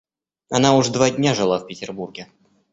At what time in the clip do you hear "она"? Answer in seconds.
0.49-0.75